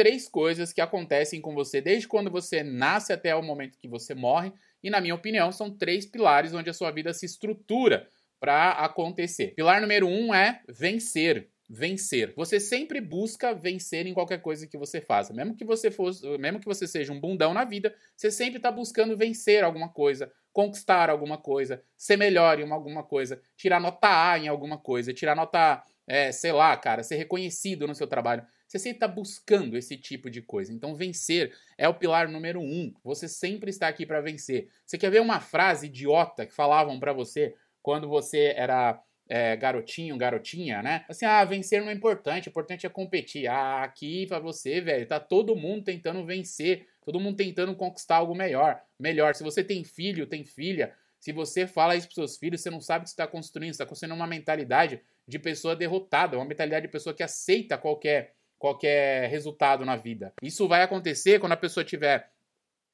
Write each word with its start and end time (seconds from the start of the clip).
três 0.00 0.26
coisas 0.26 0.72
que 0.72 0.80
acontecem 0.80 1.42
com 1.42 1.54
você 1.54 1.78
desde 1.78 2.08
quando 2.08 2.30
você 2.30 2.62
nasce 2.62 3.12
até 3.12 3.36
o 3.36 3.42
momento 3.42 3.76
que 3.76 3.86
você 3.86 4.14
morre, 4.14 4.50
e 4.82 4.88
na 4.88 4.98
minha 4.98 5.14
opinião, 5.14 5.52
são 5.52 5.70
três 5.70 6.06
pilares 6.06 6.54
onde 6.54 6.70
a 6.70 6.72
sua 6.72 6.90
vida 6.90 7.12
se 7.12 7.26
estrutura 7.26 8.08
para 8.40 8.70
acontecer. 8.70 9.48
Pilar 9.48 9.78
número 9.78 10.08
um 10.08 10.34
é 10.34 10.62
vencer 10.66 11.50
vencer. 11.72 12.34
Você 12.34 12.58
sempre 12.58 13.00
busca 13.00 13.54
vencer 13.54 14.04
em 14.04 14.12
qualquer 14.12 14.38
coisa 14.38 14.66
que 14.66 14.76
você 14.76 15.00
faça. 15.00 15.32
Mesmo 15.32 15.54
que 15.54 15.64
você 15.64 15.88
fosse, 15.88 16.26
mesmo 16.36 16.58
que 16.58 16.66
você 16.66 16.84
seja 16.84 17.12
um 17.12 17.20
bundão 17.20 17.54
na 17.54 17.64
vida, 17.64 17.94
você 18.16 18.28
sempre 18.28 18.56
está 18.56 18.72
buscando 18.72 19.16
vencer 19.16 19.62
alguma 19.62 19.88
coisa, 19.88 20.32
conquistar 20.52 21.08
alguma 21.08 21.38
coisa, 21.38 21.80
ser 21.96 22.16
melhor 22.16 22.58
em 22.58 22.68
alguma 22.68 23.04
coisa, 23.04 23.40
tirar 23.56 23.80
nota 23.80 24.32
A 24.32 24.36
em 24.36 24.48
alguma 24.48 24.78
coisa, 24.78 25.14
tirar 25.14 25.36
nota, 25.36 25.80
é, 26.08 26.32
sei 26.32 26.50
lá, 26.50 26.76
cara, 26.76 27.04
ser 27.04 27.14
reconhecido 27.14 27.86
no 27.86 27.94
seu 27.94 28.08
trabalho. 28.08 28.44
Você 28.66 28.78
sempre 28.78 28.96
está 28.96 29.08
buscando 29.08 29.76
esse 29.76 29.96
tipo 29.96 30.28
de 30.28 30.42
coisa. 30.42 30.72
Então, 30.72 30.94
vencer 30.94 31.52
é 31.78 31.88
o 31.88 31.94
pilar 31.94 32.28
número 32.28 32.60
um. 32.60 32.92
Você 33.04 33.28
sempre 33.28 33.70
está 33.70 33.86
aqui 33.86 34.04
para 34.04 34.20
vencer. 34.20 34.68
Você 34.84 34.98
quer 34.98 35.10
ver 35.10 35.20
uma 35.20 35.40
frase 35.40 35.86
idiota 35.86 36.46
que 36.46 36.54
falavam 36.54 36.98
para 36.98 37.12
você 37.12 37.54
quando 37.82 38.08
você 38.08 38.54
era 38.56 39.00
é, 39.32 39.54
garotinho, 39.54 40.18
garotinha, 40.18 40.82
né? 40.82 41.04
Assim, 41.08 41.24
ah, 41.24 41.44
vencer 41.44 41.80
não 41.80 41.88
é 41.88 41.92
importante, 41.92 42.48
o 42.48 42.50
importante 42.50 42.84
é 42.84 42.88
competir. 42.88 43.46
Ah, 43.46 43.84
aqui 43.84 44.26
pra 44.26 44.40
você, 44.40 44.80
velho, 44.80 45.06
tá 45.06 45.20
todo 45.20 45.54
mundo 45.54 45.84
tentando 45.84 46.26
vencer, 46.26 46.88
todo 47.04 47.20
mundo 47.20 47.36
tentando 47.36 47.72
conquistar 47.76 48.16
algo 48.16 48.34
melhor. 48.34 48.82
Melhor, 48.98 49.36
se 49.36 49.44
você 49.44 49.62
tem 49.62 49.84
filho, 49.84 50.26
tem 50.26 50.44
filha, 50.44 50.92
se 51.20 51.30
você 51.30 51.64
fala 51.64 51.94
isso 51.94 52.08
pros 52.08 52.16
seus 52.16 52.38
filhos, 52.38 52.60
você 52.60 52.70
não 52.70 52.80
sabe 52.80 53.02
o 53.02 53.04
que 53.04 53.10
você 53.10 53.14
está 53.14 53.26
construindo, 53.28 53.72
você 53.72 53.82
está 53.82 53.86
construindo 53.86 54.16
uma 54.16 54.26
mentalidade 54.26 55.00
de 55.28 55.38
pessoa 55.38 55.76
derrotada, 55.76 56.36
uma 56.36 56.44
mentalidade 56.44 56.86
de 56.86 56.92
pessoa 56.92 57.14
que 57.14 57.22
aceita 57.22 57.78
qualquer, 57.78 58.34
qualquer 58.58 59.30
resultado 59.30 59.84
na 59.84 59.94
vida. 59.94 60.32
Isso 60.42 60.66
vai 60.66 60.82
acontecer 60.82 61.38
quando 61.38 61.52
a 61.52 61.56
pessoa 61.56 61.84
tiver 61.84 62.28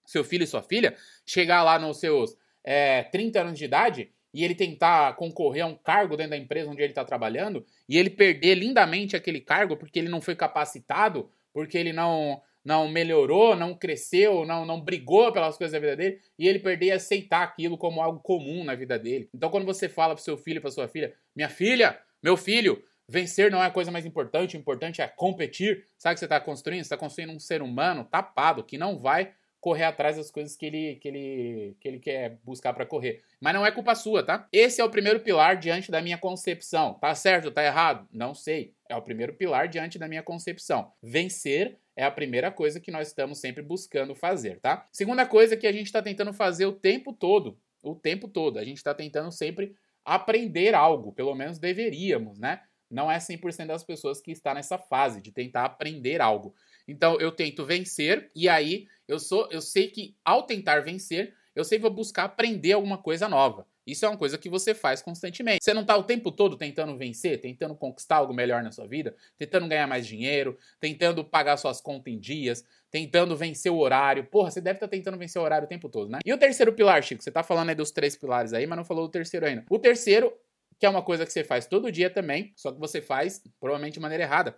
seu 0.05 0.23
filho 0.23 0.45
e 0.45 0.47
sua 0.47 0.63
filha, 0.63 0.95
chegar 1.25 1.63
lá 1.63 1.79
nos 1.79 1.99
seus 1.99 2.37
é, 2.63 3.05
30 3.05 3.41
anos 3.41 3.59
de 3.59 3.65
idade 3.65 4.13
e 4.37 4.45
ele 4.45 4.55
tentar 4.55 5.17
concorrer 5.17 5.65
a 5.65 5.67
um 5.67 5.75
cargo 5.75 6.15
dentro 6.15 6.33
da 6.33 6.37
empresa 6.37 6.71
onde 6.71 6.83
ele 6.83 6.93
está 6.93 7.03
trabalhando 7.07 7.65
e 7.89 7.97
ele 7.97 8.11
perder 8.11 8.55
lindamente 8.55 9.17
aquele 9.17 9.41
cargo 9.41 9.79
porque 9.79 9.99
ele 9.99 10.11
não 10.11 10.21
foi 10.21 10.37
capacitado, 10.37 11.31
porque 11.55 11.79
ele 11.79 11.91
não 11.91 12.43
não 12.63 12.89
melhorou, 12.89 13.55
não 13.55 13.73
cresceu, 13.75 14.45
não, 14.45 14.67
não 14.67 14.81
brigou 14.81 15.33
pelas 15.33 15.57
coisas 15.57 15.73
da 15.73 15.79
vida 15.79 15.95
dele, 15.97 16.21
e 16.37 16.49
ele 16.49 16.59
perder 16.59 16.87
e 16.87 16.91
aceitar 16.91 17.45
aquilo 17.45 17.79
como 17.79 18.03
algo 18.03 18.19
comum 18.19 18.65
na 18.65 18.75
vida 18.75 18.99
dele. 18.99 19.31
Então, 19.33 19.49
quando 19.49 19.65
você 19.65 19.89
fala 19.89 20.17
pro 20.17 20.25
seu 20.25 20.37
filho, 20.37 20.61
pra 20.61 20.73
sua 20.73 20.89
filha, 20.89 21.15
minha 21.33 21.49
filha, 21.49 21.97
meu 22.21 22.37
filho, 22.37 22.83
vencer 23.09 23.53
não 23.53 23.63
é 23.63 23.67
a 23.67 23.71
coisa 23.71 23.93
mais 23.93 24.05
importante, 24.05 24.57
o 24.57 24.59
importante 24.59 25.01
é 25.01 25.07
competir, 25.07 25.87
sabe 25.97 26.15
o 26.15 26.17
que 26.17 26.19
você 26.19 26.25
está 26.27 26.41
construindo? 26.41 26.81
Você 26.81 26.87
está 26.87 26.97
construindo 26.97 27.31
um 27.31 27.39
ser 27.39 27.63
humano 27.63 28.05
tapado 28.05 28.65
que 28.65 28.77
não 28.77 28.99
vai 28.99 29.33
correr 29.67 29.83
atrás 29.83 30.17
das 30.17 30.31
coisas 30.31 30.57
que 30.57 30.65
ele, 30.65 30.95
que 30.95 31.09
ele, 31.09 31.77
que 31.81 31.89
ele 31.89 31.99
quer 31.99 32.39
buscar 32.45 32.73
para 32.73 32.87
correr. 32.87 33.25
Mas 33.41 33.53
não 33.53 33.67
é 33.67 33.73
culpa 33.73 33.97
sua, 33.97 34.23
tá? 34.23 34.47
Esse 34.53 34.81
é 34.81 34.85
o 34.85 34.89
primeiro 34.89 35.19
pilar 35.19 35.57
diante 35.57 35.91
da 35.91 36.01
minha 36.01 36.17
concepção. 36.17 36.95
Tá 36.95 37.13
certo? 37.17 37.51
Tá 37.51 37.65
errado? 37.65 38.07
Não 38.13 38.33
sei. 38.33 38.77
É 38.89 38.95
o 38.95 39.03
primeiro 39.03 39.35
pilar 39.35 39.67
diante 39.67 39.99
da 39.99 40.07
minha 40.07 40.23
concepção. 40.23 40.93
Vencer 41.03 41.77
é 41.97 42.05
a 42.05 42.13
primeira 42.13 42.49
coisa 42.53 42.79
que 42.79 42.93
nós 42.93 43.09
estamos 43.09 43.41
sempre 43.41 43.61
buscando 43.61 44.15
fazer, 44.15 44.61
tá? 44.61 44.87
Segunda 44.93 45.27
coisa 45.27 45.57
que 45.57 45.67
a 45.67 45.73
gente 45.73 45.87
está 45.87 46.01
tentando 46.01 46.33
fazer 46.33 46.67
o 46.67 46.73
tempo 46.73 47.13
todo, 47.13 47.59
o 47.83 47.97
tempo 47.97 48.29
todo, 48.29 48.61
a 48.61 48.65
gente 48.65 48.77
está 48.77 48.95
tentando 48.95 49.33
sempre 49.33 49.75
aprender 50.05 50.77
algo, 50.77 51.13
pelo 51.13 51.35
menos 51.35 51.59
deveríamos, 51.59 52.39
né? 52.39 52.61
Não 52.89 53.11
é 53.11 53.17
100% 53.17 53.67
das 53.67 53.83
pessoas 53.83 54.21
que 54.21 54.31
está 54.31 54.55
nessa 54.55 54.79
fase 54.79 55.21
de 55.21 55.33
tentar 55.33 55.65
aprender 55.65 56.21
algo. 56.21 56.55
Então 56.87 57.21
eu 57.21 57.33
tento 57.33 57.65
vencer 57.65 58.31
e 58.35 58.49
aí 58.49 58.87
eu 59.09 59.19
sou, 59.19 59.49
eu 59.51 59.61
sei 59.61 59.89
que 59.89 60.17
ao 60.25 60.43
tentar 60.43 60.81
vencer, 60.81 61.35
eu 61.55 61.65
sempre 61.65 61.83
vou 61.83 61.91
buscar 61.91 62.25
aprender 62.25 62.73
alguma 62.73 62.99
coisa 62.99 63.29
nova. 63.29 63.67
Isso 63.87 64.05
é 64.05 64.09
uma 64.09 64.19
coisa 64.19 64.37
que 64.37 64.49
você 64.49 64.75
faz 64.75 65.01
constantemente. 65.01 65.63
Você 65.63 65.73
não 65.73 65.83
está 65.83 65.97
o 65.97 66.03
tempo 66.03 66.33
todo 66.33 66.57
tentando 66.57 66.97
vencer, 66.97 67.41
tentando 67.41 67.75
conquistar 67.75 68.17
algo 68.17 68.35
melhor 68.35 68.63
na 68.63 68.73
sua 68.73 68.87
vida, 68.87 69.15
tentando 69.39 69.69
ganhar 69.69 69.87
mais 69.87 70.07
dinheiro, 70.07 70.59
tentando 70.81 71.25
pagar 71.25 71.57
suas 71.57 71.81
contas 71.81 72.13
em 72.13 72.19
dias, 72.19 72.65
tentando 72.91 73.37
vencer 73.37 73.71
o 73.71 73.79
horário. 73.79 74.25
Porra, 74.25 74.51
você 74.51 74.61
deve 74.61 74.79
estar 74.79 74.89
tá 74.89 74.91
tentando 74.91 75.17
vencer 75.17 75.41
o 75.41 75.45
horário 75.45 75.67
o 75.67 75.69
tempo 75.69 75.89
todo, 75.89 76.11
né? 76.11 76.19
E 76.25 76.33
o 76.33 76.39
terceiro 76.39 76.73
pilar, 76.73 77.01
Chico? 77.03 77.23
Você 77.23 77.31
está 77.31 77.45
falando 77.45 77.69
aí 77.69 77.77
dos 77.77 77.93
três 77.93 78.17
pilares 78.17 78.53
aí, 78.53 78.67
mas 78.67 78.77
não 78.77 78.85
falou 78.85 79.07
do 79.07 79.11
terceiro 79.11 79.47
ainda. 79.47 79.65
O 79.71 79.79
terceiro, 79.79 80.33
que 80.81 80.85
é 80.85 80.89
uma 80.89 81.03
coisa 81.03 81.25
que 81.25 81.33
você 81.33 81.45
faz 81.45 81.67
todo 81.67 81.93
dia 81.93 82.11
também, 82.11 82.53
só 82.57 82.73
que 82.73 82.81
você 82.81 83.01
faz 83.01 83.41
provavelmente 83.61 83.95
de 83.95 84.01
maneira 84.01 84.25
errada 84.25 84.57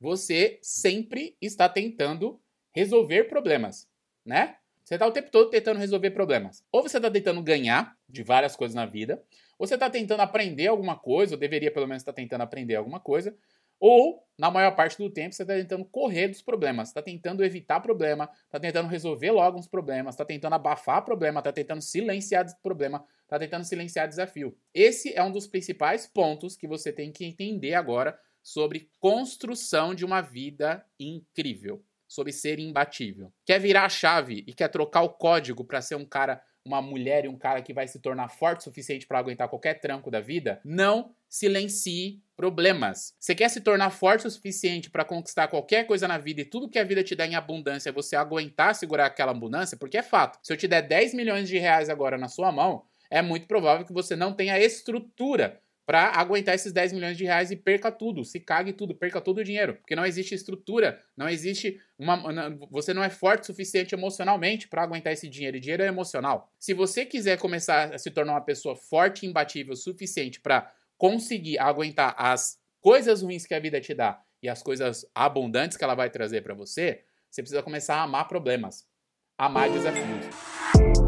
você 0.00 0.58
sempre 0.62 1.36
está 1.40 1.68
tentando 1.68 2.40
resolver 2.74 3.24
problemas, 3.24 3.88
né? 4.24 4.56
Você 4.84 4.94
está 4.94 5.06
o 5.06 5.10
tempo 5.10 5.30
todo 5.32 5.50
tentando 5.50 5.80
resolver 5.80 6.10
problemas. 6.12 6.64
Ou 6.70 6.80
você 6.80 6.98
está 6.98 7.10
tentando 7.10 7.42
ganhar 7.42 7.96
de 8.08 8.22
várias 8.22 8.54
coisas 8.54 8.74
na 8.74 8.86
vida, 8.86 9.20
ou 9.58 9.66
você 9.66 9.74
está 9.74 9.90
tentando 9.90 10.20
aprender 10.20 10.68
alguma 10.68 10.96
coisa, 10.96 11.34
ou 11.34 11.40
deveria 11.40 11.72
pelo 11.72 11.88
menos 11.88 12.02
estar 12.02 12.12
tá 12.12 12.16
tentando 12.16 12.42
aprender 12.42 12.76
alguma 12.76 13.00
coisa, 13.00 13.36
ou, 13.78 14.24
na 14.38 14.50
maior 14.50 14.74
parte 14.74 14.96
do 14.96 15.10
tempo, 15.10 15.34
você 15.34 15.42
está 15.42 15.54
tentando 15.54 15.84
correr 15.84 16.28
dos 16.28 16.40
problemas, 16.40 16.88
está 16.88 17.02
tentando 17.02 17.44
evitar 17.44 17.80
problema, 17.80 18.30
está 18.44 18.58
tentando 18.58 18.88
resolver 18.88 19.30
logo 19.30 19.58
uns 19.58 19.66
problemas, 19.66 20.14
está 20.14 20.24
tentando 20.24 20.54
abafar 20.54 21.04
problema, 21.04 21.40
está 21.40 21.52
tentando 21.52 21.82
silenciar 21.82 22.46
problema, 22.62 23.04
está 23.22 23.38
tentando 23.38 23.64
silenciar 23.64 24.08
desafio. 24.08 24.56
Esse 24.72 25.12
é 25.14 25.22
um 25.22 25.30
dos 25.30 25.46
principais 25.46 26.06
pontos 26.06 26.56
que 26.56 26.66
você 26.66 26.90
tem 26.90 27.12
que 27.12 27.24
entender 27.24 27.74
agora 27.74 28.18
sobre 28.46 28.88
construção 29.00 29.92
de 29.92 30.04
uma 30.04 30.20
vida 30.20 30.86
incrível, 31.00 31.84
sobre 32.06 32.32
ser 32.32 32.60
imbatível. 32.60 33.32
Quer 33.44 33.58
virar 33.58 33.84
a 33.84 33.88
chave 33.88 34.44
e 34.46 34.54
quer 34.54 34.68
trocar 34.68 35.02
o 35.02 35.08
código 35.08 35.64
para 35.64 35.82
ser 35.82 35.96
um 35.96 36.04
cara, 36.04 36.40
uma 36.64 36.80
mulher 36.80 37.24
e 37.24 37.28
um 37.28 37.36
cara 37.36 37.60
que 37.60 37.74
vai 37.74 37.88
se 37.88 37.98
tornar 37.98 38.28
forte 38.28 38.60
o 38.60 38.62
suficiente 38.62 39.04
para 39.04 39.18
aguentar 39.18 39.48
qualquer 39.48 39.80
tranco 39.80 40.12
da 40.12 40.20
vida? 40.20 40.60
Não 40.64 41.12
silencie 41.28 42.22
problemas. 42.36 43.16
Você 43.18 43.34
quer 43.34 43.48
se 43.48 43.60
tornar 43.60 43.90
forte 43.90 44.28
o 44.28 44.30
suficiente 44.30 44.90
para 44.90 45.04
conquistar 45.04 45.48
qualquer 45.48 45.84
coisa 45.84 46.06
na 46.06 46.16
vida 46.16 46.42
e 46.42 46.44
tudo 46.44 46.70
que 46.70 46.78
a 46.78 46.84
vida 46.84 47.02
te 47.02 47.16
dá 47.16 47.26
em 47.26 47.34
abundância, 47.34 47.90
você 47.90 48.14
aguentar 48.14 48.76
segurar 48.76 49.06
aquela 49.06 49.32
abundância? 49.32 49.76
Porque 49.76 49.98
é 49.98 50.04
fato. 50.04 50.38
Se 50.40 50.52
eu 50.52 50.56
te 50.56 50.68
der 50.68 50.82
10 50.82 51.14
milhões 51.14 51.48
de 51.48 51.58
reais 51.58 51.88
agora 51.88 52.16
na 52.16 52.28
sua 52.28 52.52
mão, 52.52 52.84
é 53.10 53.20
muito 53.20 53.48
provável 53.48 53.84
que 53.84 53.92
você 53.92 54.14
não 54.14 54.32
tenha 54.32 54.56
estrutura 54.56 55.60
para 55.86 56.08
aguentar 56.08 56.56
esses 56.56 56.72
10 56.72 56.92
milhões 56.92 57.16
de 57.16 57.24
reais 57.24 57.52
e 57.52 57.56
perca 57.56 57.92
tudo, 57.92 58.24
se 58.24 58.40
cague 58.40 58.72
tudo, 58.72 58.92
perca 58.92 59.20
todo 59.20 59.38
o 59.38 59.44
dinheiro. 59.44 59.76
Porque 59.76 59.94
não 59.94 60.04
existe 60.04 60.34
estrutura, 60.34 61.00
não 61.16 61.28
existe 61.28 61.80
uma. 61.96 62.20
Você 62.72 62.92
não 62.92 63.04
é 63.04 63.08
forte 63.08 63.44
o 63.44 63.46
suficiente 63.46 63.94
emocionalmente 63.94 64.66
para 64.66 64.82
aguentar 64.82 65.12
esse 65.12 65.28
dinheiro. 65.28 65.56
E 65.56 65.60
dinheiro 65.60 65.84
é 65.84 65.86
emocional. 65.86 66.52
Se 66.58 66.74
você 66.74 67.06
quiser 67.06 67.38
começar 67.38 67.94
a 67.94 67.98
se 67.98 68.10
tornar 68.10 68.32
uma 68.32 68.40
pessoa 68.40 68.74
forte 68.74 69.24
e 69.24 69.28
imbatível 69.28 69.74
o 69.74 69.76
suficiente 69.76 70.40
para 70.40 70.72
conseguir 70.98 71.58
aguentar 71.58 72.16
as 72.18 72.58
coisas 72.80 73.22
ruins 73.22 73.46
que 73.46 73.54
a 73.54 73.60
vida 73.60 73.80
te 73.80 73.94
dá 73.94 74.20
e 74.42 74.48
as 74.48 74.62
coisas 74.62 75.06
abundantes 75.14 75.76
que 75.76 75.84
ela 75.84 75.94
vai 75.94 76.10
trazer 76.10 76.42
para 76.42 76.54
você, 76.54 77.04
você 77.30 77.42
precisa 77.42 77.62
começar 77.62 77.96
a 77.96 78.02
amar 78.02 78.26
problemas, 78.26 78.84
amar 79.38 79.70
desafios. 79.70 81.05